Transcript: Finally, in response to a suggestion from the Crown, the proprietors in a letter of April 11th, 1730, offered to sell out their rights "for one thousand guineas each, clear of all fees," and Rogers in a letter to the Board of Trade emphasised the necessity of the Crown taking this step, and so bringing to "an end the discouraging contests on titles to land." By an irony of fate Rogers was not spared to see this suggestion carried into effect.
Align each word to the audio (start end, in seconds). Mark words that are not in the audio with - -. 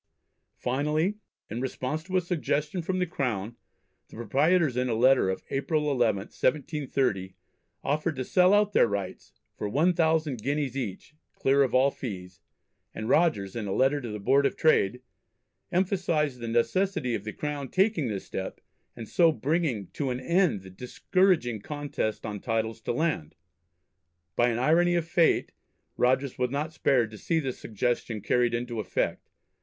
Finally, 0.57 1.17
in 1.47 1.61
response 1.61 2.01
to 2.03 2.17
a 2.17 2.21
suggestion 2.21 2.81
from 2.81 2.97
the 2.97 3.05
Crown, 3.05 3.55
the 4.07 4.15
proprietors 4.15 4.75
in 4.75 4.89
a 4.89 4.95
letter 4.95 5.29
of 5.29 5.43
April 5.51 5.83
11th, 5.95 6.33
1730, 6.41 7.35
offered 7.83 8.15
to 8.15 8.25
sell 8.25 8.51
out 8.51 8.73
their 8.73 8.87
rights 8.87 9.31
"for 9.55 9.69
one 9.69 9.93
thousand 9.93 10.41
guineas 10.41 10.75
each, 10.75 11.13
clear 11.35 11.61
of 11.61 11.75
all 11.75 11.91
fees," 11.91 12.39
and 12.95 13.09
Rogers 13.09 13.55
in 13.55 13.67
a 13.67 13.71
letter 13.71 14.01
to 14.01 14.09
the 14.09 14.17
Board 14.19 14.47
of 14.47 14.55
Trade 14.57 15.03
emphasised 15.71 16.39
the 16.39 16.47
necessity 16.47 17.13
of 17.13 17.23
the 17.23 17.31
Crown 17.31 17.69
taking 17.69 18.07
this 18.07 18.25
step, 18.25 18.59
and 18.95 19.07
so 19.07 19.31
bringing 19.31 19.85
to 19.93 20.09
"an 20.09 20.19
end 20.19 20.61
the 20.63 20.71
discouraging 20.71 21.61
contests 21.61 22.25
on 22.25 22.39
titles 22.39 22.81
to 22.81 22.91
land." 22.91 23.35
By 24.35 24.49
an 24.49 24.57
irony 24.57 24.95
of 24.95 25.07
fate 25.07 25.51
Rogers 25.95 26.39
was 26.39 26.49
not 26.49 26.73
spared 26.73 27.11
to 27.11 27.19
see 27.19 27.39
this 27.39 27.59
suggestion 27.59 28.21
carried 28.21 28.55
into 28.55 28.79
effect. 28.79 29.29